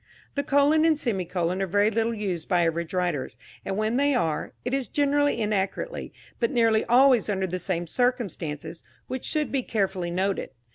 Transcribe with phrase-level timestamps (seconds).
[0.33, 4.51] The colon and semicolon are very little used by average writers, and when they are,
[4.65, 10.09] it is generally inaccurately, but nearly always under the same circumstances, which should be carefully
[10.09, 10.49] noted.